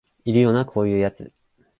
[0.25, 1.31] いるよなこういうやつ